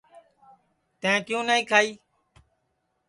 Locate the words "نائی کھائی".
1.47-1.91